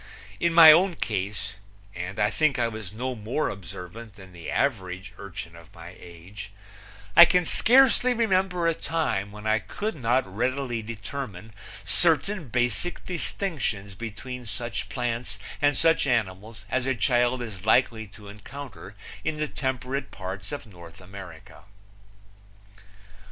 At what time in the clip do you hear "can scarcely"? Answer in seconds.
7.25-8.11